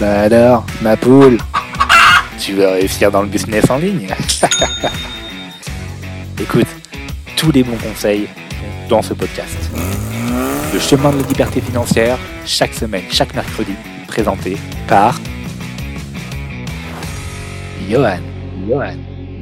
[0.00, 1.36] Bah alors, ma poule,
[2.38, 4.08] tu veux réussir dans le business en ligne?
[6.40, 6.68] Écoute,
[7.36, 8.26] tous les bons conseils
[8.88, 9.58] dans ce podcast.
[10.72, 12.16] Le chemin de la liberté financière,
[12.46, 13.74] chaque semaine, chaque mercredi,
[14.06, 14.56] présenté
[14.88, 15.20] par
[17.86, 18.20] Johan.
[18.66, 18.96] Johan.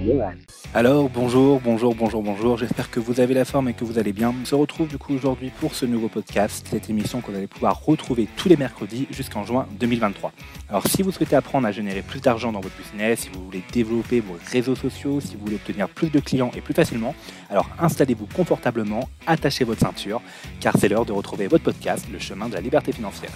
[0.04, 0.47] Johan.
[0.74, 4.12] Alors bonjour, bonjour, bonjour, bonjour, j'espère que vous avez la forme et que vous allez
[4.12, 4.34] bien.
[4.38, 7.46] On se retrouve du coup aujourd'hui pour ce nouveau podcast, cette émission que vous allez
[7.46, 10.30] pouvoir retrouver tous les mercredis jusqu'en juin 2023.
[10.68, 13.62] Alors si vous souhaitez apprendre à générer plus d'argent dans votre business, si vous voulez
[13.72, 17.14] développer vos réseaux sociaux, si vous voulez obtenir plus de clients et plus facilement,
[17.48, 20.20] alors installez-vous confortablement, attachez votre ceinture,
[20.60, 23.32] car c'est l'heure de retrouver votre podcast, Le chemin de la liberté financière.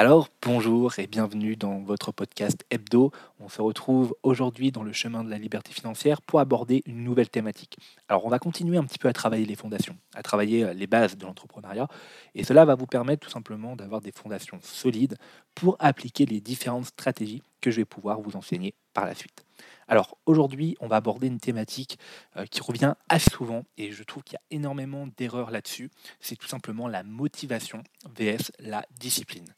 [0.00, 3.10] Alors bonjour et bienvenue dans votre podcast Hebdo.
[3.40, 7.28] On se retrouve aujourd'hui dans le chemin de la liberté financière pour aborder une nouvelle
[7.28, 7.76] thématique.
[8.08, 10.86] Alors on va continuer un petit peu à travailler les fondations, à travailler euh, les
[10.86, 11.88] bases de l'entrepreneuriat
[12.36, 15.18] et cela va vous permettre tout simplement d'avoir des fondations solides
[15.56, 19.47] pour appliquer les différentes stratégies que je vais pouvoir vous enseigner par la suite.
[19.86, 21.98] Alors aujourd'hui, on va aborder une thématique
[22.36, 25.90] euh, qui revient assez souvent et je trouve qu'il y a énormément d'erreurs là-dessus.
[26.20, 27.82] C'est tout simplement la motivation
[28.16, 29.54] vs la discipline.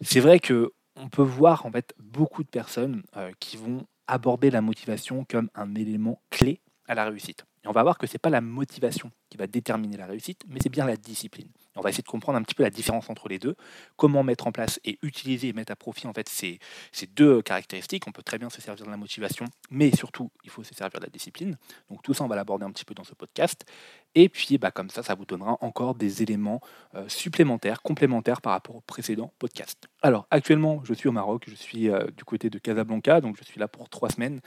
[0.00, 4.50] C'est vrai que on peut voir en fait beaucoup de personnes euh, qui vont aborder
[4.50, 7.44] la motivation comme un élément clé à la réussite.
[7.64, 10.42] Et on va voir que ce n'est pas la motivation qui va déterminer la réussite,
[10.48, 11.48] mais c'est bien la discipline.
[11.76, 13.56] On va essayer de comprendre un petit peu la différence entre les deux,
[13.96, 16.58] comment mettre en place et utiliser et mettre à profit en fait ces,
[16.92, 18.06] ces deux caractéristiques.
[18.06, 21.00] On peut très bien se servir de la motivation, mais surtout il faut se servir
[21.00, 21.56] de la discipline.
[21.90, 23.64] Donc tout ça on va l'aborder un petit peu dans ce podcast.
[24.14, 26.60] Et puis bah, comme ça, ça vous donnera encore des éléments
[26.94, 29.88] euh, supplémentaires, complémentaires par rapport au précédent podcast.
[30.02, 33.44] Alors actuellement je suis au Maroc, je suis euh, du côté de Casablanca, donc je
[33.44, 34.40] suis là pour trois semaines.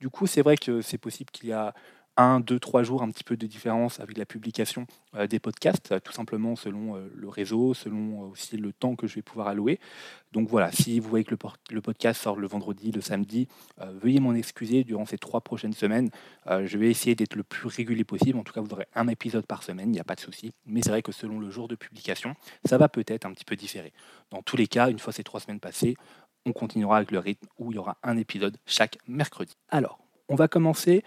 [0.00, 1.74] Du coup c'est vrai que c'est possible qu'il y a
[2.16, 6.00] un, deux, trois jours, un petit peu de différence avec la publication euh, des podcasts,
[6.02, 9.48] tout simplement selon euh, le réseau, selon euh, aussi le temps que je vais pouvoir
[9.48, 9.80] allouer.
[10.32, 11.34] Donc voilà, si vous voyez que
[11.70, 16.08] le, podcast sort le vendredi, le samedi, veuillez m'en excuser durant ces trois prochaines semaines.
[16.46, 18.38] je vais essayer d'être le plus régulier possible.
[18.38, 20.54] En tout cas, vous aurez un épisode par semaine, il n'y a pas de souci.
[20.64, 22.34] Mais c'est vrai que selon le jour de publication,
[22.64, 23.92] ça va peut-être un petit peu différer.
[24.30, 25.96] Dans tous les cas, une fois ces trois semaines passées,
[26.46, 29.54] on continuera avec le rythme où il y aura un épisode chaque mercredi.
[29.68, 31.04] Alors, on va commencer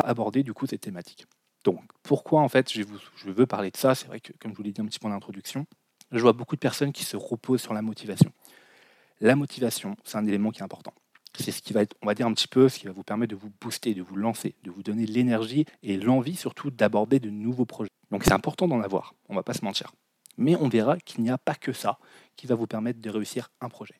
[0.00, 1.26] aborder du coup cette thématique.
[1.64, 2.82] Donc, pourquoi en fait je,
[3.24, 3.94] veux parler de ça?
[3.94, 5.66] C'est vrai que, comme je vous l'ai dit un petit peu en introduction,
[6.12, 8.32] je vois beaucoup de personnes qui se reposent sur la motivation.
[9.20, 10.92] La motivation, c'est un élément qui est important.
[11.38, 13.02] C'est ce qui va être, on va dire un petit peu, ce qui va vous
[13.02, 17.20] permettre de vous booster, de vous lancer, de vous donner l'énergie et l'envie surtout d'aborder
[17.20, 17.90] de nouveaux projets.
[18.10, 19.92] Donc c'est important d'en avoir, on ne va pas se mentir.
[20.38, 21.98] Mais on verra qu'il n'y a pas que ça
[22.36, 23.94] qui va vous permettre de réussir un projet.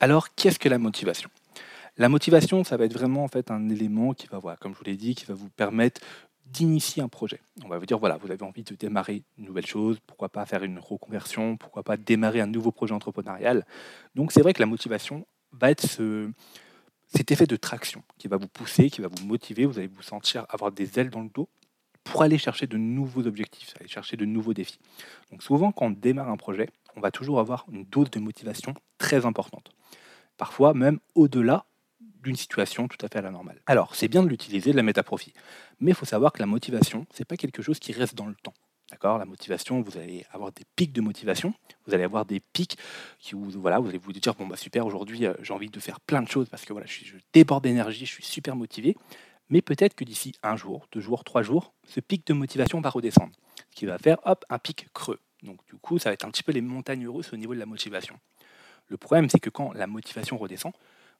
[0.00, 1.30] Alors, qu'est-ce que la motivation?
[1.98, 4.78] La motivation, ça va être vraiment en fait un élément qui va, voilà, comme je
[4.78, 6.00] vous l'ai dit, qui va vous permettre
[6.46, 7.40] d'initier un projet.
[7.64, 10.46] On va vous dire, voilà, vous avez envie de démarrer une nouvelle chose, pourquoi pas
[10.46, 13.66] faire une reconversion, pourquoi pas démarrer un nouveau projet entrepreneurial.
[14.14, 16.30] Donc c'est vrai que la motivation va être ce,
[17.08, 20.02] cet effet de traction qui va vous pousser, qui va vous motiver, vous allez vous
[20.02, 21.48] sentir avoir des ailes dans le dos
[22.04, 24.78] pour aller chercher de nouveaux objectifs, aller chercher de nouveaux défis.
[25.30, 28.72] Donc souvent quand on démarre un projet, on va toujours avoir une dose de motivation
[28.96, 29.70] très importante.
[30.36, 31.66] Parfois même au-delà
[32.22, 33.60] d'une situation tout à fait à la normale.
[33.66, 35.32] Alors, c'est bien de l'utiliser, de la mettre à profit.
[35.80, 38.26] Mais il faut savoir que la motivation, ce n'est pas quelque chose qui reste dans
[38.26, 38.54] le temps.
[38.90, 39.18] D'accord?
[39.18, 41.52] La motivation, vous allez avoir des pics de motivation,
[41.86, 42.78] vous allez avoir des pics
[43.18, 45.78] qui vous, voilà, vous allez vous dire bon bah super, aujourd'hui euh, j'ai envie de
[45.78, 48.96] faire plein de choses parce que voilà, je, je déborde d'énergie, je suis super motivé.
[49.50, 52.90] Mais peut-être que d'ici un jour, deux jours, trois jours, ce pic de motivation va
[52.90, 53.32] redescendre.
[53.70, 55.20] Ce qui va faire hop un pic creux.
[55.42, 57.58] Donc du coup, ça va être un petit peu les montagnes russes au niveau de
[57.58, 58.18] la motivation.
[58.88, 60.72] Le problème, c'est que quand la motivation redescend,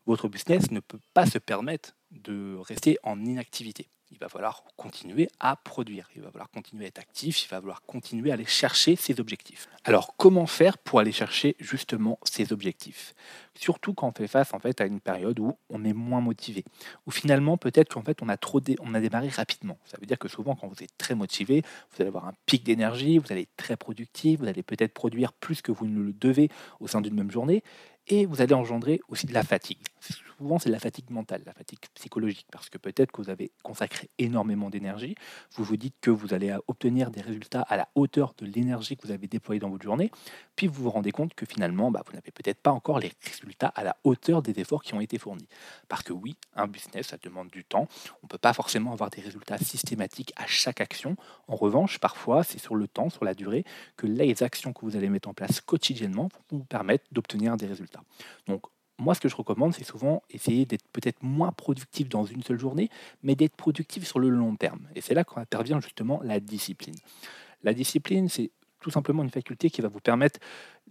[0.09, 5.29] votre business ne peut pas se permettre de rester en inactivité il va falloir continuer
[5.39, 8.47] à produire, il va falloir continuer à être actif, il va falloir continuer à aller
[8.47, 9.69] chercher ses objectifs.
[9.85, 13.15] Alors comment faire pour aller chercher justement ses objectifs?
[13.55, 16.65] Surtout quand on fait face en fait à une période où on est moins motivé,
[17.07, 19.79] où finalement peut-être qu'en fait on a trop on a démarré rapidement.
[19.85, 22.65] Ça veut dire que souvent quand vous êtes très motivé, vous allez avoir un pic
[22.65, 26.13] d'énergie, vous allez être très productif, vous allez peut-être produire plus que vous ne le
[26.13, 26.49] devez
[26.81, 27.63] au sein d'une même journée,
[28.07, 29.79] et vous allez engendrer aussi de la fatigue.
[30.39, 34.09] Souvent, c'est la fatigue mentale, la fatigue psychologique, parce que peut-être que vous avez consacré
[34.19, 35.17] énormément d'énergie,
[35.57, 39.05] vous vous dites que vous allez obtenir des résultats à la hauteur de l'énergie que
[39.05, 40.13] vous avez déployée dans votre journée,
[40.55, 43.73] puis vous vous rendez compte que finalement, bah, vous n'avez peut-être pas encore les résultats
[43.75, 45.49] à la hauteur des efforts qui ont été fournis.
[45.89, 47.89] Parce que oui, un business, ça demande du temps,
[48.23, 51.17] on ne peut pas forcément avoir des résultats systématiques à chaque action.
[51.49, 53.65] En revanche, parfois, c'est sur le temps, sur la durée,
[53.97, 57.67] que les actions que vous allez mettre en place quotidiennement vont vous permettre d'obtenir des
[57.67, 58.03] résultats.
[58.47, 58.63] Donc,
[58.99, 62.59] moi, ce que je recommande, c'est souvent essayer d'être peut-être moins productif dans une seule
[62.59, 62.91] journée,
[63.23, 64.89] mais d'être productif sur le long terme.
[64.95, 66.97] Et c'est là qu'intervient justement la discipline.
[67.63, 68.51] La discipline, c'est
[68.81, 70.41] tout simplement une faculté qui va vous permettre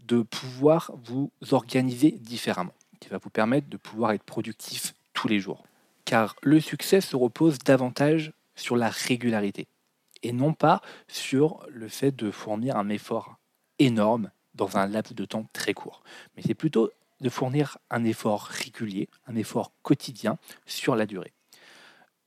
[0.06, 5.40] de pouvoir vous organiser différemment, qui va vous permettre de pouvoir être productif tous les
[5.40, 5.66] jours.
[6.06, 9.68] Car le succès se repose davantage sur la régularité
[10.24, 13.36] et non pas sur le fait de fournir un effort
[13.80, 16.02] énorme dans un laps de temps très court.
[16.36, 16.90] Mais c'est plutôt
[17.22, 21.34] de fournir un effort régulier, un effort quotidien sur la durée.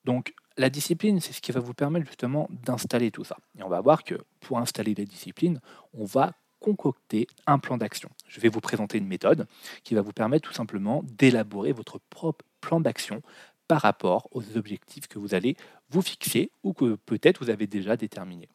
[0.04, 3.36] Donc la discipline, c'est ce qui va vous permettre justement d'installer tout ça.
[3.58, 5.60] Et on va voir que pour installer la discipline,
[5.94, 8.10] on va concocter un plan d'action.
[8.28, 9.46] Je vais vous présenter une méthode
[9.82, 13.22] qui va vous permettre tout simplement d'élaborer votre propre plan d'action
[13.66, 15.56] par rapport aux objectifs que vous allez
[15.88, 18.48] vous fixer ou que peut-être vous avez déjà déterminés.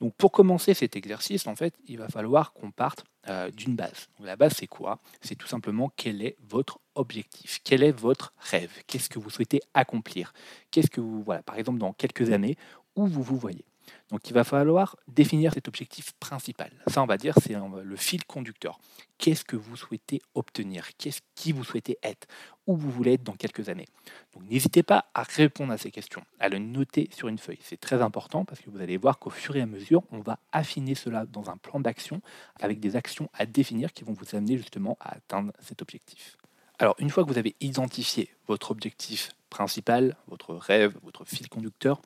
[0.00, 4.08] Donc pour commencer cet exercice, en fait, il va falloir qu'on parte euh, d'une base.
[4.20, 5.00] la base, c'est quoi?
[5.20, 9.60] C'est tout simplement quel est votre objectif, quel est votre rêve, qu'est-ce que vous souhaitez
[9.74, 10.32] accomplir,
[10.70, 12.56] qu'est-ce que vous, voilà, par exemple, dans quelques années,
[12.94, 13.64] où vous vous voyez?
[14.10, 16.70] Donc il va falloir définir cet objectif principal.
[16.86, 18.78] Ça, on va dire, c'est le fil conducteur.
[19.18, 20.96] Qu'est-ce que vous souhaitez obtenir?
[20.96, 22.26] Qu'est-ce qui vous souhaitez être?
[22.66, 23.86] Où vous voulez être dans quelques années?
[24.34, 27.58] Donc n'hésitez pas à répondre à ces questions, à le noter sur une feuille.
[27.62, 30.38] C'est très important parce que vous allez voir qu'au fur et à mesure, on va
[30.52, 32.20] affiner cela dans un plan d'action
[32.60, 36.36] avec des actions à définir qui vont vous amener justement à atteindre cet objectif.
[36.78, 42.02] Alors une fois que vous avez identifié votre objectif principal, votre rêve, votre fil conducteur,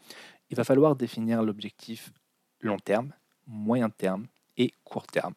[0.51, 2.13] il va falloir définir l'objectif
[2.61, 3.13] long terme,
[3.47, 4.27] moyen terme
[4.57, 5.35] et court terme.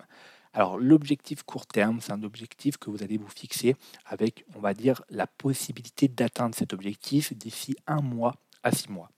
[0.53, 3.75] Alors l'objectif court terme, c'est un objectif que vous allez vous fixer
[4.05, 9.09] avec, on va dire, la possibilité d'atteindre cet objectif d'ici un mois à six mois.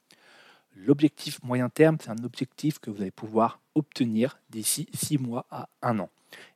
[0.76, 5.70] L'objectif moyen terme, c'est un objectif que vous allez pouvoir obtenir d'ici six mois à
[5.82, 6.10] un an.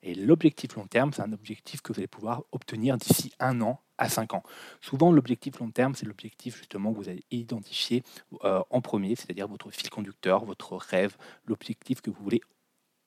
[0.04, 3.82] Et l'objectif long terme, c'est un objectif que vous allez pouvoir obtenir d'ici un an
[3.98, 4.44] à 5 ans.
[4.82, 8.04] Souvent, l'objectif long terme, c'est l'objectif justement que vous allez identifier
[8.44, 12.42] euh, en premier, c'est-à-dire votre fil conducteur, votre rêve, l'objectif que vous voulez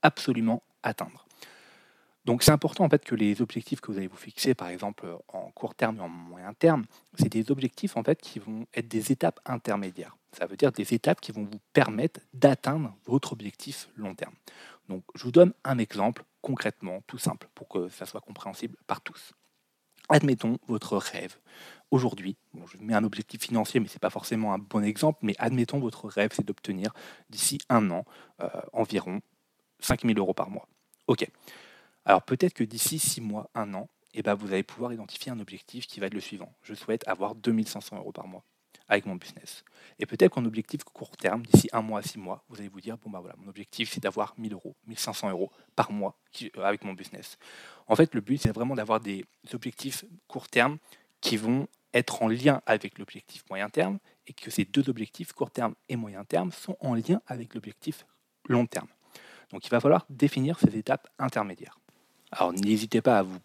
[0.02, 1.26] absolument atteindre.
[2.24, 5.06] Donc c'est important en fait que les objectifs que vous allez vous fixer, par exemple
[5.28, 6.84] en court terme et en moyen terme,
[7.19, 10.16] c'est des objectifs en fait qui vont être des étapes intermédiaires.
[10.32, 14.34] Ça veut dire des étapes qui vont vous permettre d'atteindre votre objectif long terme.
[14.88, 19.00] Donc je vous donne un exemple concrètement, tout simple, pour que ça soit compréhensible par
[19.00, 19.32] tous.
[20.08, 21.38] Admettons votre rêve.
[21.90, 25.34] Aujourd'hui, je mets un objectif financier, mais ce n'est pas forcément un bon exemple, mais
[25.38, 26.92] admettons votre rêve, c'est d'obtenir
[27.30, 28.04] d'ici un an
[28.42, 29.20] euh, environ
[29.78, 30.68] 5000 euros par mois.
[31.06, 31.26] OK.
[32.04, 35.40] Alors peut-être que d'ici six mois, un an, eh ben, vous allez pouvoir identifier un
[35.40, 36.52] objectif qui va être le suivant.
[36.62, 38.44] Je souhaite avoir 2500 euros par mois
[38.88, 39.64] avec mon business.
[39.99, 42.81] Et peut-être qu'en objectif court terme, d'ici un mois à six mois, vous allez vous
[42.81, 46.62] dire, bon bah voilà, mon objectif c'est d'avoir 1000 euros, 1500 euros par mois euh,
[46.62, 47.38] avec mon business.
[47.87, 50.78] En fait, le but c'est vraiment d'avoir des objectifs court terme
[51.20, 55.50] qui vont être en lien avec l'objectif moyen terme et que ces deux objectifs court
[55.50, 58.06] terme et moyen terme sont en lien avec l'objectif
[58.46, 58.88] long terme.
[59.50, 61.78] Donc il va falloir définir ces étapes intermédiaires.
[62.32, 63.38] Alors n'hésitez pas à vous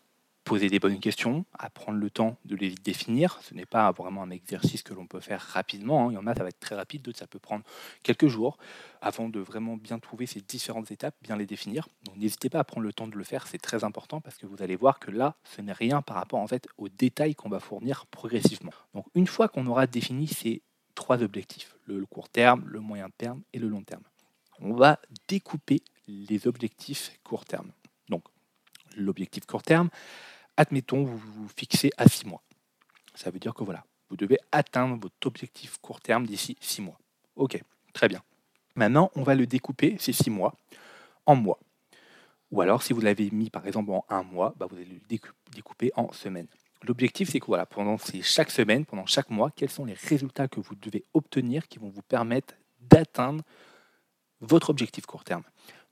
[0.46, 3.38] poser des bonnes questions, à prendre le temps de les définir.
[3.44, 6.08] Ce n'est pas vraiment un exercice que l'on peut faire rapidement.
[6.08, 6.12] Hein.
[6.12, 7.66] Il y en a, ça va être très rapide, d'autres, ça peut prendre
[8.02, 8.58] quelques jours
[9.02, 11.90] avant de vraiment bien trouver ces différentes étapes, bien les définir.
[12.06, 14.46] Donc n'hésitez pas à prendre le temps de le faire, c'est très important parce que
[14.46, 17.50] vous allez voir que là, ce n'est rien par rapport en fait aux détails qu'on
[17.50, 18.72] va fournir progressivement.
[18.94, 20.62] Donc une fois qu'on aura défini ces
[20.96, 24.04] trois objectifs, le court terme, le moyen terme et le long terme,
[24.62, 24.98] on va
[25.28, 27.72] découper les objectifs court terme.
[28.08, 28.24] Donc
[28.98, 29.90] l'objectif court terme,
[30.58, 32.42] admettons, vous vous fixez à 6 mois.
[33.16, 37.00] Ça veut dire que voilà, vous devez atteindre votre objectif court terme d'ici 6 mois.
[37.36, 37.62] Ok,
[37.94, 38.22] très bien.
[38.76, 40.54] Maintenant, on va le découper, ces 6 mois,
[41.26, 41.60] en mois.
[42.52, 45.20] Ou alors, si vous l'avez mis par exemple en un mois, bah, vous allez le
[45.52, 46.48] découper en semaines.
[46.84, 50.60] L'objectif, c'est que voilà, pendant chaque semaine, pendant chaque mois, quels sont les résultats que
[50.60, 53.44] vous devez obtenir qui vont vous permettre d'atteindre
[54.42, 55.44] votre objectif court terme.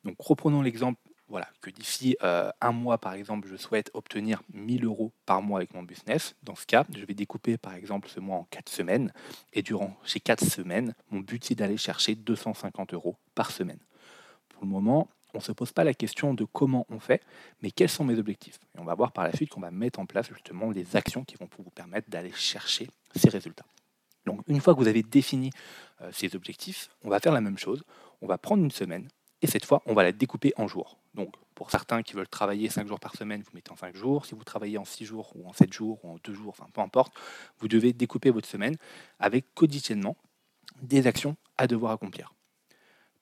[0.03, 4.85] Donc reprenons l'exemple voilà, que d'ici euh, un mois, par exemple, je souhaite obtenir 1000
[4.85, 6.35] euros par mois avec mon business.
[6.43, 9.11] Dans ce cas, je vais découper, par exemple, ce mois en 4 semaines.
[9.53, 13.79] Et durant ces 4 semaines, mon but, c'est d'aller chercher 250 euros par semaine.
[14.49, 17.21] Pour le moment, on ne se pose pas la question de comment on fait,
[17.61, 18.59] mais quels sont mes objectifs?
[18.75, 21.25] Et on va voir par la suite qu'on va mettre en place justement les actions
[21.25, 23.65] qui vont vous permettre d'aller chercher ces résultats.
[24.25, 25.51] Donc une fois que vous avez défini
[26.01, 27.83] euh, ces objectifs, on va faire la même chose.
[28.21, 29.07] On va prendre une semaine,
[29.41, 30.97] et cette fois, on va la découper en jours.
[31.13, 34.25] Donc, pour certains qui veulent travailler 5 jours par semaine, vous mettez en 5 jours.
[34.25, 36.67] Si vous travaillez en 6 jours, ou en 7 jours, ou en 2 jours, enfin
[36.73, 37.13] peu importe,
[37.59, 38.75] vous devez découper votre semaine
[39.19, 40.17] avec quotidiennement
[40.81, 42.33] des actions à devoir accomplir.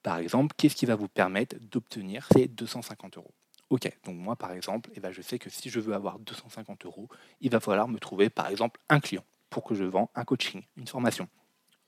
[0.01, 3.33] Par exemple, qu'est-ce qui va vous permettre d'obtenir ces 250 euros?
[3.69, 6.85] Ok, donc moi par exemple, eh ben, je sais que si je veux avoir 250
[6.85, 7.07] euros,
[7.41, 10.63] il va falloir me trouver par exemple un client pour que je vende un coaching,
[10.77, 11.27] une formation.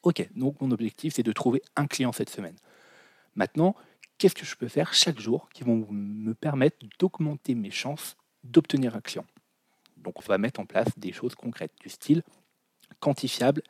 [0.04, 2.56] Ok, donc mon objectif c'est de trouver un client cette semaine.
[3.36, 3.76] Maintenant,
[4.18, 8.96] qu'est-ce que je peux faire chaque jour qui vont me permettre d'augmenter mes chances d'obtenir
[8.96, 9.26] un client.
[9.98, 12.24] Donc on va mettre en place des choses concrètes du style
[13.00, 13.62] quantifiable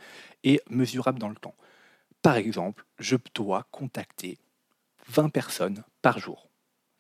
[0.43, 1.55] et mesurable dans le temps.
[2.21, 4.37] Par exemple, je dois contacter
[5.07, 6.49] 20 personnes par jour.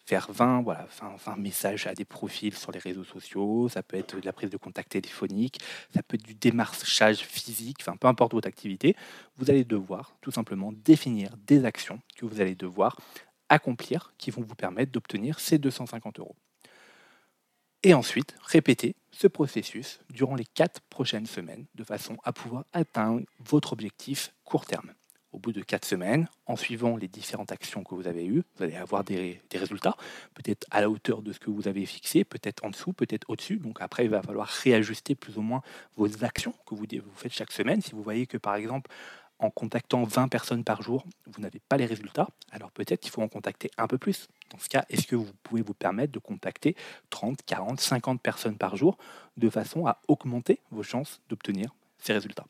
[0.05, 0.87] Faire 20, voilà,
[1.25, 4.51] 20, messages à des profils sur les réseaux sociaux, ça peut être de la prise
[4.51, 5.59] de contact téléphonique,
[5.91, 8.95] ça peut être du démarchage physique, enfin peu importe votre activité,
[9.37, 12.97] vous allez devoir tout simplement définir des actions que vous allez devoir
[13.49, 16.35] accomplir qui vont vous permettre d'obtenir ces 250 euros.
[17.83, 23.21] Et ensuite, répétez ce processus durant les quatre prochaines semaines de façon à pouvoir atteindre
[23.39, 24.91] votre objectif court terme.
[25.31, 28.63] Au bout de quatre semaines, en suivant les différentes actions que vous avez eues, vous
[28.63, 29.97] allez avoir des, résultats,
[30.33, 33.57] peut-être à la hauteur de ce que vous avez fixé, peut-être en dessous, peut-être au-dessus.
[33.57, 35.61] Donc après, il va falloir réajuster plus ou moins
[35.95, 37.81] vos actions que vous, vous faites chaque semaine.
[37.81, 38.89] Si vous voyez que par exemple,
[39.39, 43.21] en contactant 20 personnes par jour, vous n'avez pas les résultats, alors peut-être qu'il faut
[43.21, 44.27] en contacter un peu plus.
[44.51, 46.75] Dans ce cas, est-ce que vous pouvez vous permettre de contacter
[47.09, 48.97] 30, 40, 50 personnes par jour
[49.37, 52.45] de façon à augmenter vos chances d'obtenir ces résultats?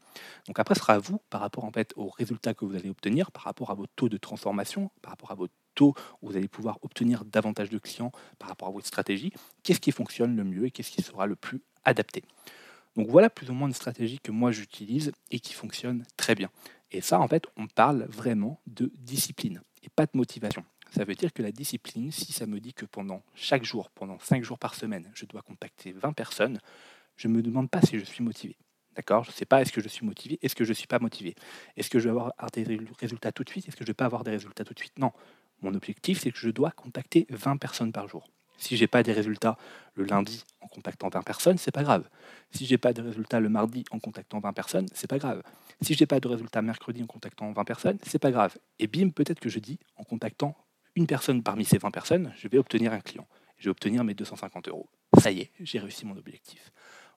[0.47, 2.89] Donc après, ce sera à vous, par rapport en fait, aux résultats que vous allez
[2.89, 6.37] obtenir, par rapport à vos taux de transformation, par rapport à vos taux où vous
[6.37, 10.43] allez pouvoir obtenir davantage de clients, par rapport à votre stratégie, qu'est-ce qui fonctionne le
[10.43, 12.23] mieux et qu'est-ce qui sera le plus adapté?
[12.95, 16.49] Donc voilà plus ou moins une stratégie que moi j'utilise et qui fonctionne très bien.
[16.91, 20.63] Et ça, en fait, on parle vraiment de discipline et pas de motivation.
[20.91, 24.17] Ça veut dire que la discipline, si ça me dit que pendant chaque jour, pendant
[24.19, 26.59] 5 jours par semaine, je dois contacter 20 personnes,
[27.17, 28.55] je ne me demande pas si je suis motivé.
[28.95, 29.25] D'accord?
[29.25, 30.99] Je ne sais pas est-ce que je suis motivé, est-ce que je ne suis pas
[30.99, 31.35] motivé?
[31.75, 33.67] Est-ce que je vais avoir des résultats tout de suite?
[33.67, 34.97] Est-ce que je ne vais pas avoir des résultats tout de suite?
[34.97, 35.11] Non.
[35.61, 38.29] Mon objectif, c'est que je dois contacter 20 personnes par jour.
[38.57, 39.57] Si j'ai pas des résultats
[39.95, 42.07] le lundi en contactant 20 personnes, c'est pas grave.
[42.51, 45.41] Si j'ai pas de résultats le mardi en contactant 20 personnes, c'est pas grave.
[45.81, 48.57] Si j'ai pas de résultats mercredi en contactant 20 personnes, c'est pas grave.
[48.79, 50.55] Et bim, peut-être que je dis en contactant
[50.95, 53.27] une personne parmi ces 20 personnes, je vais obtenir un client.
[53.57, 54.89] Je vais obtenir mes 250 euros.
[55.19, 56.71] Ça y est, j'ai réussi mon objectif.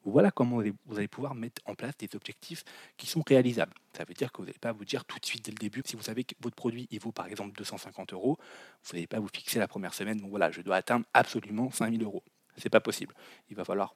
[0.05, 2.65] Voilà comment vous allez pouvoir mettre en place des objectifs
[2.97, 3.75] qui sont réalisables.
[3.97, 5.83] Ça veut dire que vous n'allez pas vous dire tout de suite dès le début,
[5.85, 8.39] si vous savez que votre produit il vaut par exemple 250 euros,
[8.85, 12.23] vous n'allez pas vous fixer la première semaine, voilà, je dois atteindre absolument 5000 euros.
[12.57, 13.15] C'est pas possible.
[13.51, 13.95] Il va falloir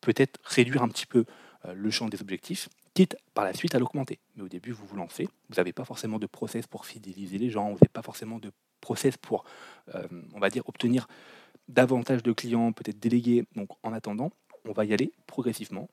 [0.00, 1.24] peut-être réduire un petit peu
[1.64, 4.18] euh, le champ des objectifs, quitte par la suite à l'augmenter.
[4.36, 7.50] Mais au début, vous vous lancez, vous n'avez pas forcément de process pour fidéliser les
[7.50, 9.44] gens, vous n'avez pas forcément de process pour,
[9.94, 11.06] euh, on va dire, obtenir
[11.68, 13.44] davantage de clients, peut-être déléguer.
[13.54, 14.30] Donc en attendant,
[14.68, 15.88] on va y aller progressivement.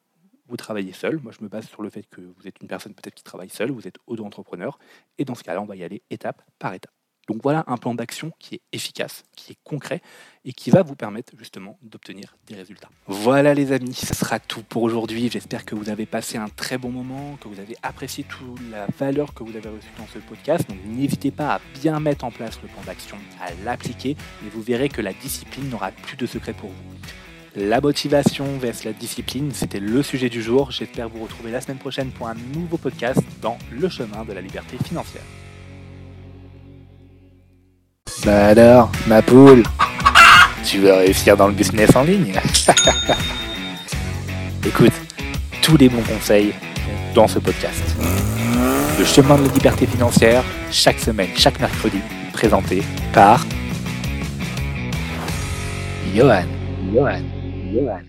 [0.48, 1.20] Vous travaillez seul.
[1.24, 3.50] Moi, je me base sur le fait que vous êtes une personne peut-être qui travaille
[3.50, 4.78] seule, vous êtes auto-entrepreneur.
[5.18, 6.92] Et dans ce cas-là, on va y aller étape par étape.
[7.28, 10.02] Donc voilà un plan d'action qui est efficace, qui est concret
[10.44, 12.90] et qui va vous permettre justement d'obtenir des résultats.
[13.08, 15.30] Voilà les amis, ce sera tout pour aujourd'hui.
[15.30, 18.88] J'espère que vous avez passé un très bon moment, que vous avez apprécié toute la
[18.98, 20.68] valeur que vous avez reçue dans ce podcast.
[20.70, 24.12] Donc n'hésitez pas à bien mettre en place le plan d'action, à l'appliquer
[24.46, 26.94] et vous verrez que la discipline n'aura plus de secret pour vous.
[27.56, 30.72] La motivation versus la discipline, c'était le sujet du jour.
[30.72, 34.42] J'espère vous retrouver la semaine prochaine pour un nouveau podcast dans Le chemin de la
[34.42, 35.22] liberté financière.
[38.26, 39.62] Bah alors, ma poule,
[40.66, 42.34] tu veux réussir dans le business en ligne?
[44.66, 44.94] Écoute,
[45.62, 46.56] tous les bons conseils
[47.14, 47.84] dans ce podcast.
[48.98, 52.00] Le chemin de la liberté financière, chaque semaine, chaque mercredi,
[52.32, 52.82] présenté
[53.14, 53.46] par
[56.16, 56.48] Johan.
[56.92, 57.33] Johan.
[57.74, 58.06] dua bulan